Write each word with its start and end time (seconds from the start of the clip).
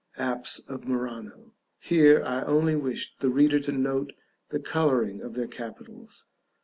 "Apse 0.17 0.57
of 0.67 0.87
Murano;" 0.87 1.53
here 1.79 2.23
I 2.25 2.41
only 2.45 2.75
wish 2.75 3.15
the 3.19 3.29
reader 3.29 3.59
to 3.59 3.71
note 3.71 4.13
the 4.49 4.57
coloring 4.59 5.21
of 5.21 5.35
their 5.35 5.45
capitals. 5.45 6.25